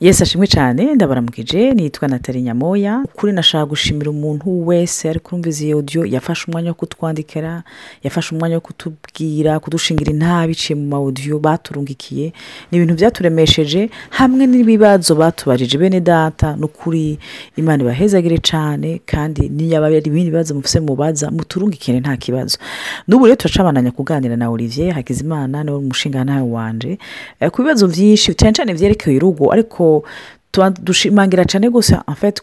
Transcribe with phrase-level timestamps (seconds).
[0.00, 0.94] yesi ashimwe cyane.
[0.94, 3.04] Ndabaramukije nitwa natali nyamoya.
[3.16, 7.62] Kuri nashaka gushimira umuntu wese ari kurumviza iyi odiyo yafashe umwanya wo kutwandikira
[8.04, 12.32] yafashe umwanya wo kutubwira kudushingira inta biciye mu mawodiyo baturungikiye.
[12.70, 15.78] Ni ibintu byaturemesheje hamwe n'ibibazo batubajije.
[15.78, 17.18] Bene data ni ukuri
[17.56, 22.58] imana ibahezagire cyane kandi niyo ari ibindi bibazo mufise mubaza muturungikire nta kibazo.
[23.08, 26.98] N'ubu rero turacabananya kuganira na olivier hakizimana ni we mushinga nawe wanje.
[27.42, 29.87] Eh, ku bibazo byinshi cyane cyane byerekeye urugo ariko
[30.82, 32.40] dushimangira cyane gusa afite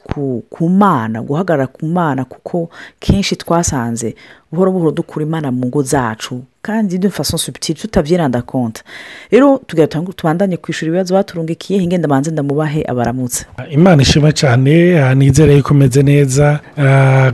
[0.49, 4.15] ku mana guhagarara ku mana kuko kenshi twasanze
[4.51, 8.81] buhoro buhoro dukura imana mu ngo zacu kandi de façon subtile tutabyiranda konta
[9.31, 9.61] rero
[10.15, 13.45] tubandanye kwishyura ibibazo baturungikiye ingenda banze ndamubahe abaramutse.
[13.71, 16.59] Imana ishima cyane nizere yuko umeze neza.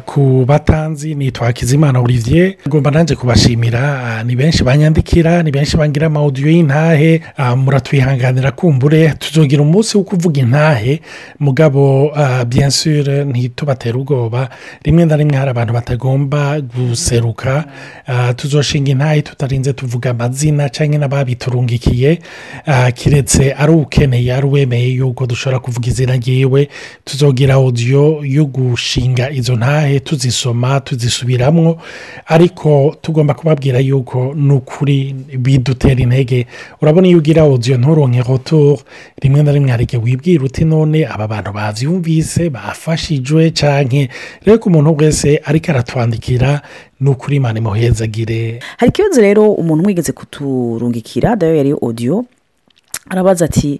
[0.05, 2.53] Ku batanzi nitwa hakizimana olivier.
[2.67, 7.21] Ngomba nanjye kubashimira ni benshi banyandikira ni benshi bangira amawudiyo y'intahe.
[7.37, 11.01] Ah, muratwihanganira kumbure tuzogira umunsi wo kuvuga intahe.
[11.39, 12.11] Mugabo
[12.69, 14.49] sûr ntitubatere ubwoba.
[14.83, 17.10] Rimwe na rimwe hari abantu batagomba guseruka
[18.07, 22.19] ah, tuzoshinga intahe tutarinze tuvuga amazina cyangwa n'ababiturungikiye
[22.95, 26.67] kiretse ari ukeneye ari uwemeye yuko dushobora kuvuga izina ryiwe
[27.05, 31.77] tuzogira odiyo yo gushinga izo ntahe tuzisoma tuzisubiramwo
[32.27, 36.45] ariko tugomba kubabwira yuko ni ukuri bidutera intege.
[36.81, 38.79] Urabona iyo ugira odiyo nturonke rotoro
[39.21, 44.09] rimwe na rimwe hari igihe wibwira uti none aba bantu babyumvise bafashijwe cyane
[44.45, 46.61] rero ko umuntu wese ariko aratwandikira
[47.01, 48.59] ni ukuri imana imuhezagire.
[48.77, 52.25] Hari ikibazo rero umuntu wigeze kuturungikira dayo yari odiyo
[53.09, 53.79] arabaza ati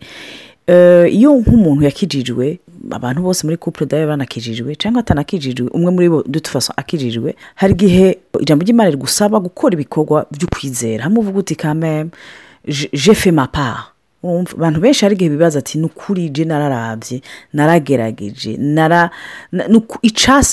[0.67, 2.59] "Eh, iyo nk'umuntu yakijijwe
[2.91, 8.17] abantu bose muri couple dayo banakijijwe cyangwa atanakijijwe umwe muri bo dutufaso akijijwe hari igihe
[8.41, 12.09] ijambo ry'imana rigusaba gukora ibikorwa byo kwizera hamwe uvuga uti kameme
[12.93, 13.77] je fe ma part.
[13.77, 17.21] Wumva, abantu benshi hari igihe bibaza ati ni ukuri je nararabye
[17.53, 18.57] naragerageje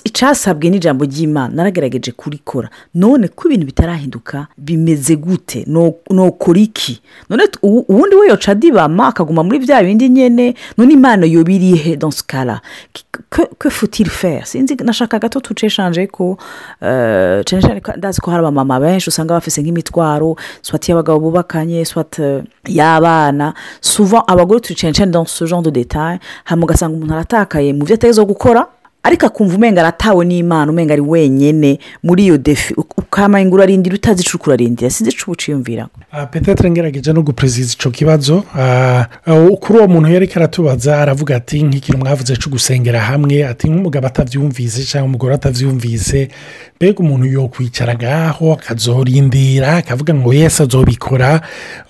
[0.04, 2.68] icasabwe n'ijambo ry'imana naragerageje kurikora.
[2.94, 5.64] None ko ibintu bitarahinduka bimeze gute?
[5.66, 7.00] No- nokora iki?
[7.30, 12.10] None ubundi we yoca adibama akaguma muri bya bindi nyene none imana yoba irihe dans
[12.16, 12.60] ce cas là
[12.92, 14.46] Ki- que que faut-il faire?
[14.46, 16.38] Sinzi nashaka gato tuceshanje ko
[16.82, 22.18] eh, cyane cyane ndazi ko hari abamama benshi usanga bafise nk'imitwaro swat y'abagabo bubakanye swat
[22.18, 27.12] eh, y'abana souvent abagore turi cyane cyane dans ce genre de détail hama ugasanga umuntu
[27.14, 27.72] aratakaye.
[27.72, 28.68] Mu byo ategerezwa gukora
[29.02, 32.74] ariko akumva umenga aratawe n'imana umenga ari wenyene muri iyo defi.
[32.76, 37.68] Ukamaye ngo urarindira utazi ico uriko urarindira ico uba uciyumvira Ah, petetre ngerageje no guperezida
[37.72, 38.44] icyo kibazo.
[38.54, 43.68] Ah, ah, kuri uwo muntu yari aratubaza aravuga ati nk'ikintu mwavuze cyo gusengera hamwe ati
[43.68, 46.28] nk'umugabo atabyumvise cyangwa umugore atabyumvise
[46.76, 51.40] mbega umuntu yokwicara ngaho akazorindira akavuga ngo yesi azobikora.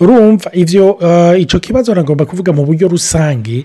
[0.00, 0.98] Urumva ibyo
[1.38, 3.64] icyo kibazo aragomba kuvuga mu buryo rusange.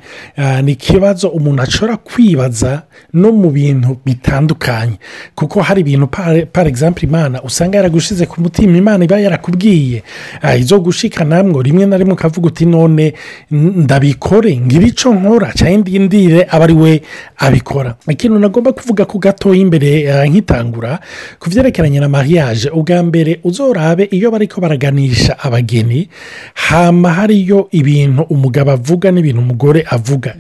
[0.64, 2.84] Ni ikibazo umuntu ashobora kwibaza
[3.14, 4.98] no mu bintu bitandukanye.
[5.36, 10.04] Kuko hari ibintu par- exemple imana usanga yaragushize ku mutima imana iba yarakubwiye
[10.42, 13.14] Ah, izo gushika namwe rimwe na rimwe ukavuga uti none
[13.52, 17.02] ndabikore ngira icyo nkora cyangwa ndindire aba ari we
[17.38, 17.96] abikora.
[18.10, 21.00] Ikintu nagomba kuvuga ku gatoya imbere ah, nkitangura
[21.40, 22.70] ku byerekeranye na mariage.
[22.70, 26.10] Ubwa mbere uzorabe iyo bariko baraganisha abageni
[26.54, 30.36] hama hariyo ibintu umugabo avuga n'ibintu umugore avuga.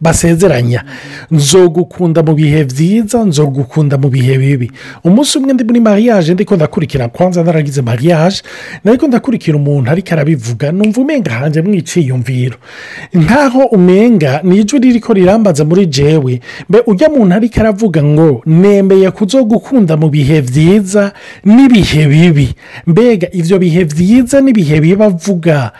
[0.00, 0.84] Basezeranya.
[1.70, 4.70] Nzogukunda mu bihe byiza nzogukunda mu bihe bibi.
[5.04, 8.42] Umunsi umwe ndi muri mariage ndiko ndakurikira kwanza naragize mariage
[8.84, 12.56] nariko ndakurikira umuntu ariko arabivuga numva umenga hanze mwiciyumviro
[13.14, 19.10] nkaho umenga ni ijwi ririko rirambaza muri jewe mbe ujya muntu ariko aravuga ngo nemeye
[19.10, 21.12] kuzogukunda mu bihe byiza
[21.44, 22.48] n'ibihe bibi.
[22.86, 25.72] Mbega ibyo bihe byiza n'ibihe bibi avuga.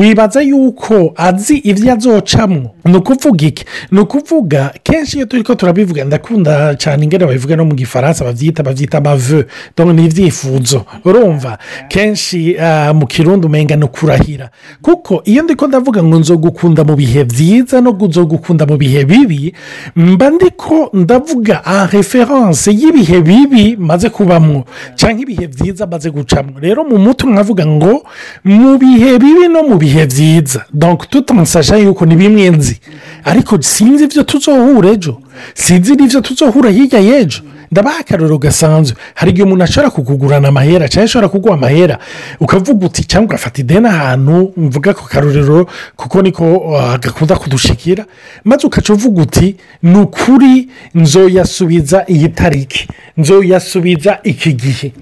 [0.00, 3.64] Wibaza yuko azi ibyo azocamo ni ukuvuga iki?
[3.90, 8.62] Ni ukuvuga kenshi iyo turi ko turabivuga ndakunda cyane ingene babivuga no mu gifaransa babyita
[8.62, 9.46] babyita amave
[9.92, 11.58] ni ibyifuzo urumva
[11.88, 14.50] kenshi ah, mu kirundi umenga ni ukurahira.
[14.82, 19.54] Kuko iyo ndi ko ndavuga ngo nzogukunda mu bihe byiza no nzogukunda mu bihe bibi
[19.96, 24.64] mba ndi ko ndavuga en reference y'ibihe bibi maze kubamwo.
[24.94, 28.02] Cyangwa ibihe byiza maze gucamo rero mu mutwe nkavuga ngo
[28.44, 32.80] mu bihe bibi no mu bihe byiza donc tutansasha yuko ni bimwe nzi.
[33.24, 34.22] Ariko sinzi ibyo
[34.60, 35.16] tuzohura ejo
[35.54, 37.42] sinzi n'ibyo tuzohura hirya y'ejo.
[37.70, 38.96] Ndabaha akaruriro gasanzwe.
[39.14, 41.98] Hari igihe umuntu ashobora kukugurana amahera cyangwa ashobora kuguha amahera
[42.40, 44.52] ukavuga uti cyangwa ugafata ideni ahantu?
[44.56, 45.66] Mvuga ku karuriro
[45.96, 48.04] kuko niko uh, gakunda kudushikira.
[48.44, 52.88] Maze ukaca uvuga uti ni ukuri nzoyasubiza iyi tariki.
[53.20, 54.92] Nzoyasubiza iki gihe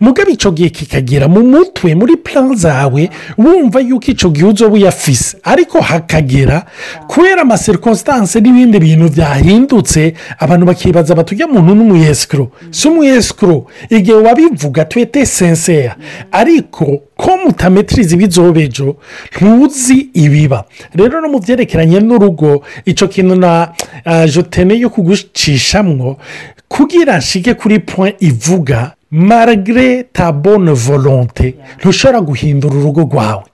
[0.00, 5.36] mugabe icyo gihe kikagera mu mutwe muri plan zawe wumva yuko icyo gihe uzoba uyafise.
[5.44, 6.64] Ariko hakagera
[7.08, 14.84] kubera amaserikositanse n'ibindi bintu byahindutse abantu bakibaza bati ujya muntu n'umuyesikiro si umuyesikiro igihe wabivuga
[14.84, 15.96] twete senseya
[16.32, 16.84] ariko
[17.16, 18.96] ko mutametiriza ibizobejo
[19.36, 20.64] ntuzi ibiba.
[20.96, 23.72] Rero no mu byerekeranye n'urugo icyo kintu na
[24.32, 26.16] jotene yo kugucishamwo
[26.68, 33.44] kugira nshige kuri point ivuga maragre ta bonne volonte ntushobora guhindura urugo rwawe.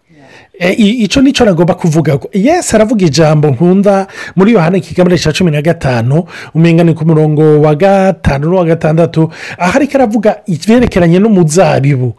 [0.58, 4.06] Icyo ni cyo nagomba kuvuga yesi aravuga ijambo nkunda.
[4.36, 9.30] Muri yohani kigamire cya cumi na gatanu umenya ni ku murongo wa gatanu n'uwa gatandatu
[9.58, 12.14] aho ariko aravuga ibyerekeranye n'umuzabibu.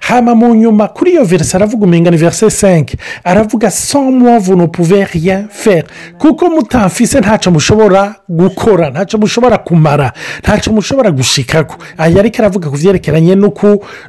[0.00, 5.44] Hama mu nyuma kuri iyo verisi aravuga umenya ni verise senke aravuga somuwavu no puveriye
[5.50, 5.86] feri
[6.18, 10.12] kuko mutamfise ntacyo mushobora gukora ntacyo mushobora kumara
[10.42, 11.76] ntacyo mushobora gushikako.
[11.98, 13.34] Aha ariko aravuga ku byerekeranye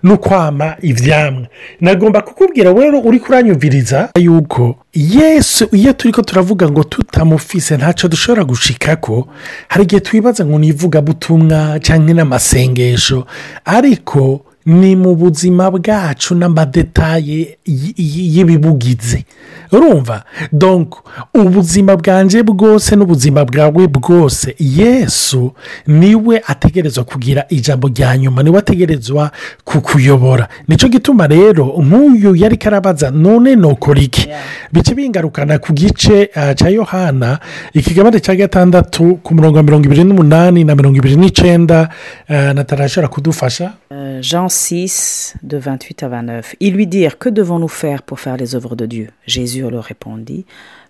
[0.04, 1.48] no kwama ibyamwa
[1.82, 3.20] nagomba kukubwira rero uri
[3.56, 9.28] kuranyura yuko yesu iyo turi ko turavuga ngo tutamufise ntacyo dushobora gushikako
[9.68, 13.26] hari igihe twibaza ngo ni ivugabutumwa cyangwa n'amasengesho.
[13.66, 17.58] Ariko ni mu buzima bwacu n'amadetaye
[17.98, 19.26] y'ibibugize
[19.72, 20.24] urumva?
[20.52, 21.02] Donko
[21.34, 25.54] ubuzima bwanjye bwose n'ubuzima bwawe bwose yesu
[25.88, 29.32] ni we ategerezwa kugira ijambo rya nyuma ni we ategerezwa
[29.64, 34.30] kukuyobora ni cyo gituma rero nk'uyu yari karabaza none nukora iki?
[34.74, 37.40] Bice bingarukana ku gice cya yohana
[37.74, 41.90] ikigabane cya gatandatu ku murongo wa mirongo ibiri n'umunani na mirongo ibiri n'icyenda
[42.30, 43.74] natarashobora kudufasha?
[44.22, 48.56] Jean 6 de 28 à 29 ils lui dirent que devons-nous faire pour faire les
[48.56, 49.08] œuvres de Dieu?
[49.26, 50.46] Jésus leur répondit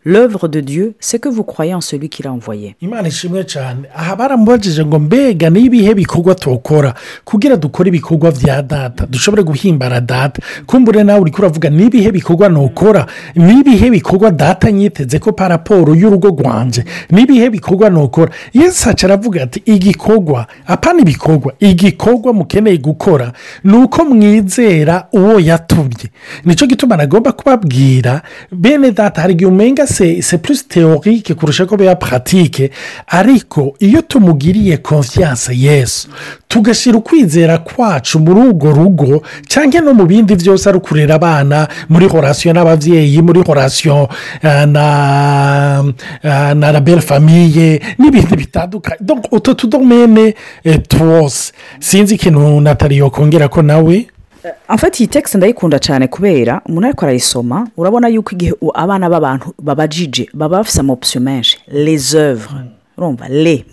[0.10, 2.76] l'œuvre de Dieu c'est que vous croyez en celui qui l'a envoyé.
[2.82, 3.84] Imana ishimwe cyane.
[3.96, 6.94] Aha baramubajije ngo mbega n'ibihe bikorwa tukora
[7.26, 10.42] kugira dukore ibikorwa bya data dushobore guhimbara data.
[10.66, 16.84] Kumbure nawe uri kuravuga n'ibihe bikorwa ntukora n'ibihe bikorwa data nyiteze ko paraporo y'urugo rwanjye
[17.12, 23.32] n'ibihe bikorwa ntukora yesu aca aravuga ati igikorwa apana ibikorwa igikorwa mukeneye gukora
[23.64, 26.10] ni uko mwizera uwo yatumye.
[26.46, 28.22] Nicyo gituma nagomba kubabwira
[28.52, 29.99] bene data hari igihe umenga se
[30.42, 32.72] plus teorike kurusha ko biba paratike
[33.08, 36.08] ariko iyo tumugiriye konfiyanse yesu
[36.48, 42.08] tugashyira ukwizera kwacu muri urwo rugo cyangwa no mu bindi byose ari ukurera abana muri
[42.08, 44.10] horasiyo n'ababyeyi muri horasiyo
[44.44, 45.84] na
[46.56, 48.98] na rabere famiye n'ibindi bitandukanye.
[49.32, 50.34] Utu tudomene
[50.88, 51.54] twose.
[51.80, 54.06] Sinzi ikintu nataliyo kongera ko nawe.
[54.68, 60.30] Amfata iyi tekisi ndayikunda cyane kubera umuntu ariko arayisoma urabona yuko igihe abana b'abantu babajije
[60.34, 61.58] baba bafite amopsiyo menshi.
[61.72, 62.64] Lezevure
[62.98, 63.66] urumva le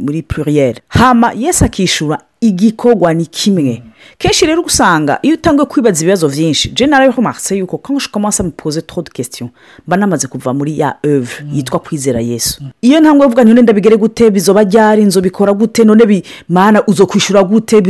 [0.00, 3.82] muri puriyeri hama yesi akishyura igikorwa ni kimwe.
[4.18, 9.10] Kenshi rero usanga iyo utangiye kwibaza ibibazo byinshi jenera remarse yuko kanshi ukamasa mupoze todo
[9.12, 9.50] kesitiyo
[9.86, 12.62] mba namaze kuva muri ya evure yitwa kwizera yesu.
[12.82, 17.42] Iyo ntabwo bavuga none ndabigere gute bizoba ryari inzu bikora gute none mana uzo kwishyura
[17.44, 17.82] gute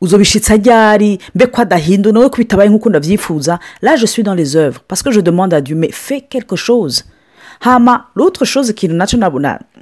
[0.00, 4.56] uzo bishyitsa ryari mbe ko adahindu nawe ko bitabaye nk'uko ndabyifuza laje suis dans les
[4.56, 7.04] œuvres parce que je demande à Dieu mais fait quelque chose.
[7.60, 9.18] Hama l'autre chose ikintu na cyo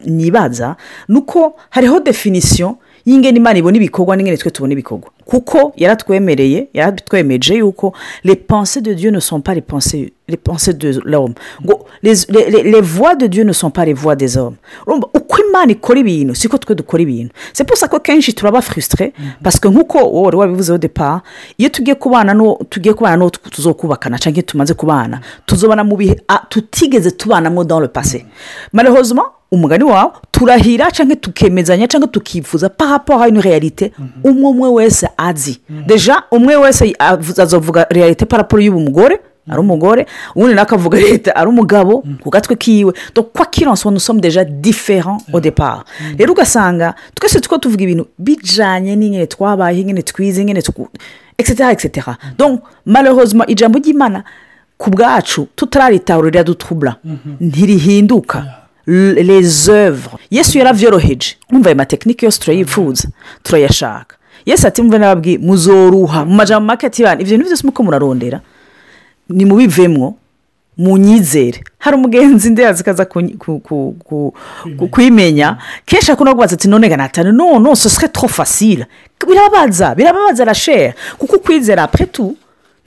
[0.05, 0.77] nibaza
[1.09, 2.77] ni uko hariho definisiyo
[3.09, 5.09] y'ingeni imana ibona ibikorwa n'ingeni twe tubona ibikorwa.
[5.29, 7.93] Kuko yaratwemereye yaratwemeje yuko
[8.25, 11.35] les pensées de dieu ne sont pas les pensées les pensées de l'homme.
[11.65, 14.57] Ngo les, les, les, voix de dieu ne sont pas les voix des hommes.
[14.87, 16.35] Uko imana ikora ibintu?
[16.35, 17.33] Siko twe dukora ibintu.
[17.53, 19.11] C'est pour ça ko kenshi turaba frustre
[19.43, 21.23] parce que nk'uko wowe wari wabivuzeho depa
[21.59, 26.17] iyo tugiye kubana no tugiye kubana n'uwo tuzokubakana cyangwa tumaze kubana tuzobana mu bihe
[26.49, 28.27] tutigeze tubanamo dans le passé.
[28.73, 33.93] Malheureusement umugani wawe turahira cyangwa tukemezanya cyangwa tukifuza parapo hari realite
[34.25, 35.61] umwe umwe wese azi.
[35.87, 36.95] Deja umwe wese
[37.39, 39.21] azavuga realite parapo y'ubu mugore
[39.51, 42.93] ari umugore ubundi nawe akavuga leta ari umugabo ku gatwe kiwe.
[43.33, 45.87] Kwa kiranso nusomu deja diferent au depart
[46.19, 50.63] rero ugasanga twese two tuvuga ibintu bijyanye n'ingene twabaye ingene twize ingene
[51.39, 54.25] egisitera egisitera donc malheureusement ijambo ry'imana
[54.79, 56.97] ku bwacu tutararitahurira dutubura
[57.41, 58.45] ntirihinduka.
[58.87, 59.69] Les
[60.31, 63.09] yesu yarabyoroheje mwumva ayo matekinike yose turayifuza
[63.43, 64.17] turayashaka.
[64.49, 68.41] Yesu ati mve n'ababwiye muzoruha mu majambo make ati ibyo bintu byose muko murarondera.
[69.29, 70.15] Ni mubivemwo
[70.79, 71.61] munyizere.
[71.79, 73.05] Hari umugenzi ndazi kaza
[74.91, 75.57] kwimenya.
[75.87, 78.87] kenshi akunda kubaza ati none ganatane no no sosike tro fasile
[79.29, 82.37] birababaza birababaza arashera kuko ukwizera apetu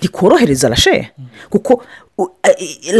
[0.01, 1.11] ntikorohereza rashere
[1.49, 1.83] kuko
[2.17, 2.95] u- eh,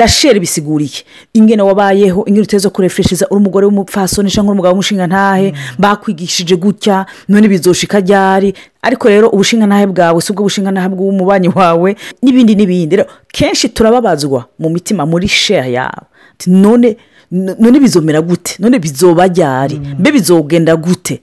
[0.86, 1.03] iki
[1.34, 7.48] ingene wabayeho ingene uteze kurefuresheza uri umugore w'umupfasoni cyangwa umugabo w'umushinga ntahe bakwigishije gutya none
[7.48, 8.53] bizoshika ryari?
[8.81, 12.96] Ariko rero ubushinga ntahe bwawe si ubwo bushinga ntahe bw'umubanyi wawe n'ibindi n'ibindi.
[12.96, 16.05] Rero kenshi turababazwa mu mitima muri shere yawe
[16.48, 16.98] none
[17.31, 18.55] none bizomera gute?
[18.60, 19.75] None bizoba ryari?
[20.00, 21.22] Mbe bizogenda gute?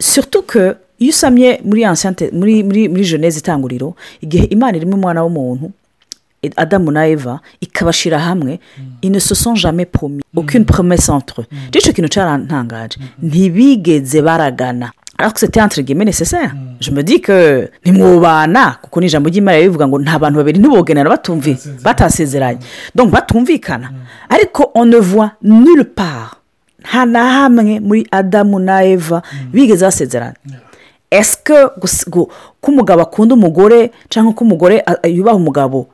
[0.00, 1.82] Surtout que iyo usamye muri
[2.32, 5.70] muri muri muri jeunesse itanguriro igihe imana irimo umwana w'umuntu
[6.56, 8.60] adamu na eva ikabashyira hamwe
[9.02, 10.22] ils ne se sont jamais promis.
[10.36, 11.46] Aucune promesse entre eux.
[11.72, 14.90] Rero icyo kintu cyarantangaje ntibigeze baragana.
[15.18, 16.54] Alors que c'était entre guillemets nécessaire.
[16.80, 21.10] Je me dis que ntimwubana kuko ni ijambo ry'imana rivuga ngo nta bantu babiri ntibogenera
[21.10, 22.58] batumvi batasezeranye.
[22.94, 23.90] donc batumvikana.
[24.30, 26.38] Ariko on ne voit nulle part
[26.80, 30.34] nta na hamwe muri adamu na eva bigeze basezerana.
[31.10, 31.54] Esike
[32.10, 32.28] ko
[32.62, 35.86] umugabo akunda umugore cyangwa ko umugore yubaha umugabo?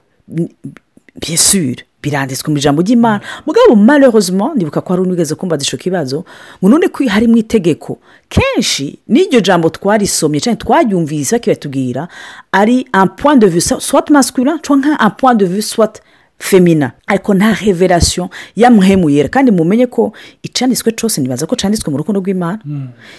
[1.37, 3.21] Sûr biranditswe mu ijambo ry'imana.
[3.47, 6.25] Mugabo malheureusement ndibuka ko hari unigeze kumva icyo kibazo
[6.63, 12.09] ngo none ko hari mu itegeko kenshi n'iryo jambo twarisomye cyangwa twaryumvise bakibatubwira
[12.53, 16.01] ari un point de vue soit masculin cyangwa un point de vue soit
[16.39, 20.13] femina ariko nta reverasiyo yamuhemuyera kandi mumenye ko
[20.43, 22.59] icyanditswe cyose ntibaza ko cyanditswe mu rukundo rw'imana.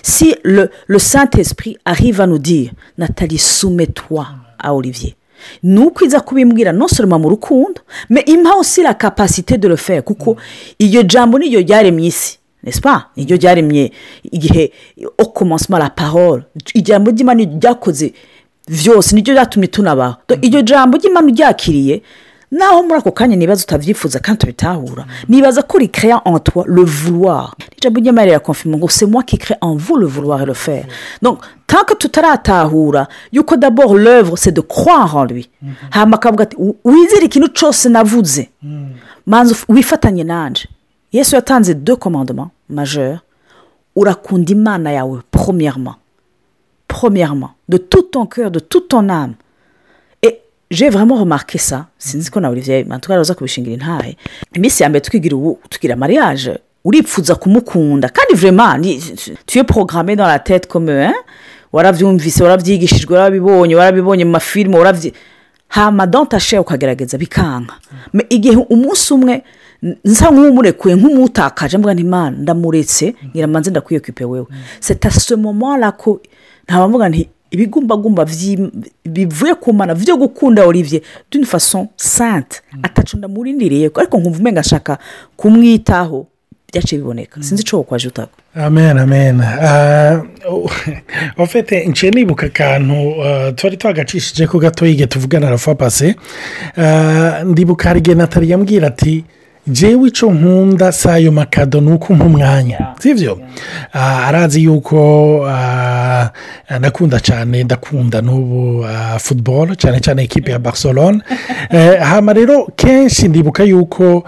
[0.02, 4.26] Si le, le saint esprit arrive à nous dire nathalie soumet-toi
[4.60, 5.16] à olivier.
[5.64, 10.04] Ni uko iza kubimbwira seulement mu rukundo mais impa aussi la capacité de le faire.
[10.04, 10.38] Kuko
[10.80, 13.10] iryo jambo niryo ryaremye isi n'est-ce pas?
[13.18, 13.92] Niryo ryaremye
[14.32, 14.72] igihe
[15.34, 16.44] commencement la parole.
[16.76, 18.14] Ijambo ry'imana ryakoze
[18.68, 20.16] byose niryo ryatumye tunabaho.
[20.30, 22.02] Donc, iryo jambo ry'imana uryakiriye
[22.52, 27.56] naho muri ako kanya nibaza utabyifuza kandi tubitahura nibaza ko rikreya en toi le vouloir.
[27.78, 30.86] Ijambo ry'imana rirakonfirma ngo c'est moi qui crée en vous le vouloir et le faire.
[31.22, 35.50] Donc tant que tutaratahura yuko d'abord l'œuvre c'est de croire en lui.
[35.92, 38.50] Hama akavuga ati "U- wizere ikintu cyose navuze.
[39.26, 40.68] Manza uf- wifatanye nanje.
[41.12, 43.20] Yesu yatanze deux commandements majeurs.
[43.96, 45.96] Urakunda imana yawe premièrement.
[46.88, 47.52] Premièrement.
[47.68, 49.34] De tout ton cœur de toute ton âme.
[50.72, 51.86] J'ai vraiment remarqué ça.
[51.98, 52.84] Sinzi ko na olivier.
[52.86, 54.18] Mantuka araza kubishingira intahe
[54.56, 59.00] iminsi ya mbere twigira ubu tugira mariage uripfuza kumukunda kandi vraiment ni-
[59.46, 61.12] tu es programmé dans la tête comme
[61.74, 65.14] warabyumvise warabyigishijwe warabibonye warabibonye mu mafilime warabyi
[65.68, 66.08] hama
[66.40, 67.74] chair ukagerageza bikanka
[68.30, 69.44] igihe umunsi umwe
[70.06, 74.48] nsa nk'umurekuye nk'umutakaje mbwa ntimana ndamuretse nyiramanze ndakwiyokipe wewe
[74.80, 76.22] c'est à ce moment là ko
[76.68, 78.26] ntabavuga nti ibigumbagumba
[79.06, 81.02] bivuye ku mana byo gukunda olivier
[81.32, 82.62] d'une façon sainte.
[82.84, 84.98] Atacu ndamurindiriye ariko nkumva umenga ashaka
[85.38, 86.28] kumwitaho
[86.74, 87.44] byaciye biboneka.
[87.44, 89.42] Sinzi icyo wakwaje utaka amen amen.
[89.42, 90.24] Ah,
[91.38, 96.16] ofete nciye nibuka akantu ah, twari twagacishije ko gato yige tuvugana na pase
[97.46, 99.24] ndibuka hari igihe natali yambwira ati
[99.68, 103.40] jewe icyo nkunda si ayo makado ni uko umwanya sibyo
[103.94, 104.98] arazi yuko
[106.80, 108.86] nakunda cyane ndakunda n'ubu
[109.20, 111.22] football cyane cyane ekipe ya barcelone
[112.04, 114.24] hama rero kenshi ndibuka yuko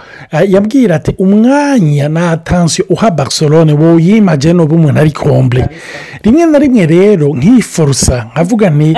[0.47, 5.67] yambwira ati umwanya na atansiyo uha barcelone woyimaje n'ubu umuntu ari kombure
[6.23, 8.97] rimwe na rimwe rero nk'iforusa nkavuga nti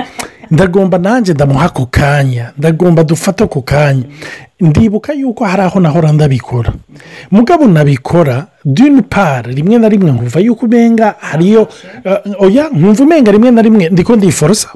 [0.52, 4.04] ndagomba nanjye ndamuha ako kanya ndagomba dufate ako kanya
[4.62, 6.74] ndibuka yuko hari aho nahora ndabikora.
[7.32, 11.68] Mugabo nabikora duni pari rimwe na rimwe nkumva yuko umenga hariyo
[12.04, 14.70] eh, oya nkumva umenga rimwe na rimwe ndiko ndiforosa.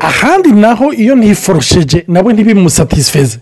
[0.00, 3.38] Ahandi naho iyo ntiforosheje nawe ntibimusatisfeze.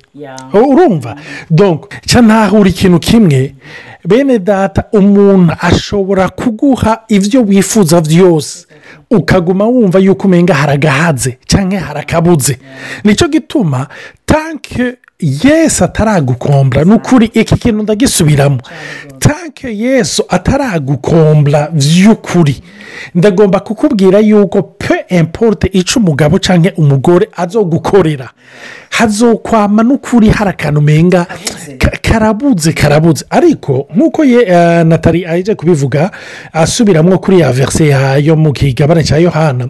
[0.52, 1.16] Urumva?
[1.50, 3.55] Nca ntahura ikintu kimwe
[4.05, 8.66] bene data umuntu ashobora kuguha ibyo wifuza byose
[9.11, 12.59] ukaguma wumva yuko umenga haragahaze cyangwa harakabuze.
[13.05, 13.87] Nicyo gituma
[14.26, 16.85] tanke yesu ataragukombra.
[16.85, 18.59] Ni ukuri iki kintu ndagisubiramo.
[19.18, 22.62] Tanke yesu ataragukombra by'ukuri
[23.14, 28.30] ndagomba kukubwira yuko pe importe icyo umugabo cyangwa umugore azogukorera
[28.90, 31.26] hazokwama n'ukuri hari akantu umenga
[31.78, 33.25] ka- karabuze karabuze.
[33.30, 36.11] Ariko nk'uko ye eh, natali aje kubivuga
[36.52, 39.68] asubiramo kuri ya verse ya- yo mu kigabane cya yohana.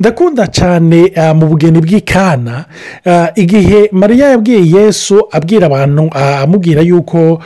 [0.00, 2.64] Ndakunda cyane eh, mu bugeni bw'ikana
[3.04, 7.40] eh, igihe mariya yabwiye yesu abwira abantu amubwira yuko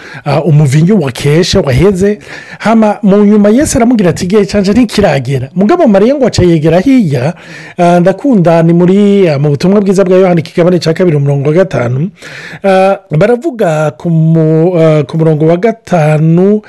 [0.44, 2.18] umuvinyu wakeshe waheze.
[2.58, 5.48] Hama mu nyuma yesu aramubwira ati igihe cyanje ntikiragera.
[5.54, 7.34] Mugabo mariya ngo aca yegera hirya
[8.00, 8.98] ndakunda ni muri
[9.38, 12.10] mu butumwa bwiza bwa yohana ikigabane cya kabiri umurongo wa gatanu.
[13.10, 14.72] Baravuga ku mu-
[15.06, 16.62] ku murongo wa gatanu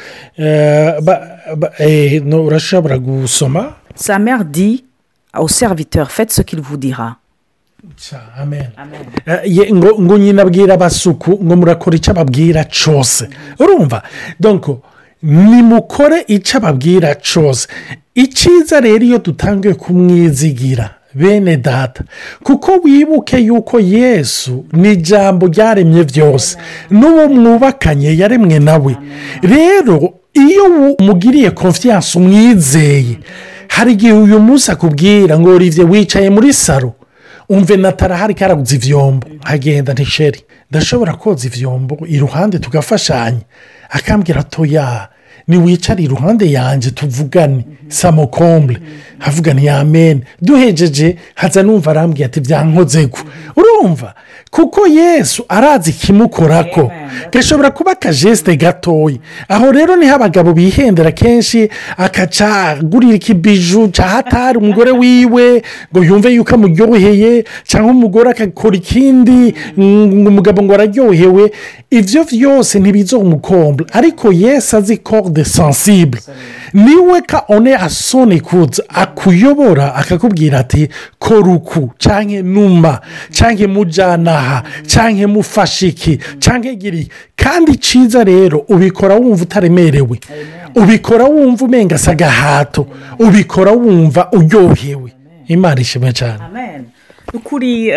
[2.25, 3.75] no, urashobora gusoma?
[3.95, 4.83] Sa mère dit
[5.37, 7.17] au serviteur faites ce qu'il vous dira.
[10.01, 14.03] Ngo nyine abwira abasuku ngo murakora icyo ababwira cyose urumva?
[15.23, 17.67] Nimukore icyo ababwira cyose
[18.15, 22.03] icyiza rero iyo dutangiye kumwizigira bene data
[22.43, 26.57] kuko wibuke yuko yesu ni ijambo ryaremye byose
[26.91, 28.95] n'uwo mwubakanye yaremwe nawe.
[29.41, 30.63] Rero iyo
[30.99, 33.19] umugiriye konfiyanse umwizeye
[33.67, 36.93] hari igihe uyu munsi akubwira ngo rivye wicaye muri saro
[37.53, 39.27] umve natara hari karaguze ivyombo.
[39.53, 40.39] Agenda ntisheri
[40.69, 43.41] ndashobora koza ivyombo iruhande tugafashanya.
[43.89, 45.07] Akambwira toya
[45.55, 47.65] niwicare iruhande yanjye tuvugane.
[47.87, 48.79] Samokombure
[49.19, 53.17] havugane amen duhejeje haza numva arambwira ati byankozego
[53.55, 54.13] urumva?
[54.51, 56.91] Kuko yesu arazi ikimukora ko
[57.31, 59.17] gashobora kuba akajesite gatoya
[59.47, 66.03] aho rero ni ho abagabo bihendera kenshi akaca agurira ikibiju cya hatari umugore wiwe ngo
[66.03, 71.51] yumve yuko amuryoheye cyangwa umugore agakora ikindi umugabo ngo araryohewe.
[71.91, 76.21] Ibyo byose ntibizumukombure ariko yesu azi kode sansibure
[76.73, 84.63] ni we ka one asone kuza akuyobora akakubwira ati kora uku cyangwa numa cyangwa mujyanaha
[84.87, 87.09] cyangwa mufashe iki cyangwa giri.
[87.35, 90.19] Kandi cyiza rero ubikora wumva utaremerewe.
[90.75, 92.87] Ubikora wumva umenga asa agahato
[93.19, 95.13] ubikora wumva uryohewe.
[95.47, 96.43] Imana ishimwe cyane
[97.33, 97.87] ukuri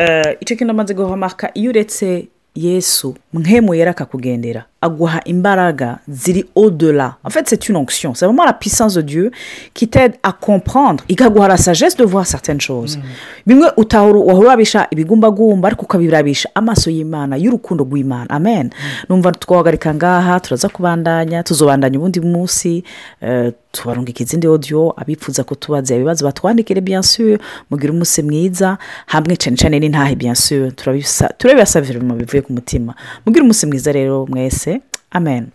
[0.41, 7.17] icyo kintu amaze guhamaka iyo uretse yesu mwemu yera akakugendera aguha imbaraga ziri au-delà.
[7.25, 8.15] En fait c'est une onction.
[8.15, 9.31] C'est vraiment la puissance de Dieu
[9.75, 11.03] qui t'aide à comprendre.
[11.09, 12.99] Ikaguha la sagesse de voir certaines choses.
[13.47, 18.31] Bimwe utahura wahora urabisha ibigumbagumba ariko ukabirabisha amaso y'imana y'urukundo rw'imana.
[18.31, 18.71] Amen.
[19.09, 22.85] Numva twahagarika ngaha turaza kubandanya tuzobandanya ubundi munsi
[23.73, 27.39] tubarungika izindi odiyo abifuza kutubaza ibibazo batwandikire byansuye
[27.71, 30.71] mugire umunsi mwiza hamwe cyane cyane n'intahe byansuye
[31.39, 32.95] turabibasabira mu bivuye ku mutima.
[33.27, 34.74] Mugire umunsi mwiza rero mwese.
[35.15, 35.49] Amen.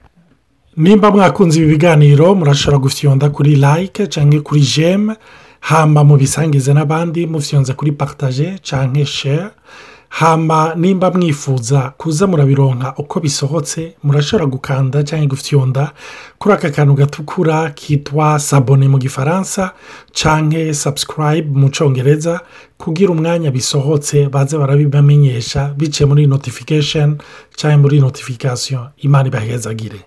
[0.77, 5.13] Nimba mwakunze ibi biganiro murashobora gufyonda kuri like cyangwa kuri jeme
[5.59, 9.49] hamba mubisangize n'abandi mufyonze kuri paritaje cyangwa share.
[10.09, 15.91] Hamba nimba mwifuza kuza murabironka uko bisohotse murashobora gukanda cyangwa gufyonda
[16.37, 19.71] kuri aka kantu gatukura kitwa sabone mu gifaransa
[20.11, 22.41] cyangwa sabusikarayibe mu cyongereza
[22.77, 27.15] kugira umwanya bisohotse baze barabibamenyesha biciye muri notifikasheni
[27.55, 29.99] cyangwa muri notifikasiyo imana ibahezagire.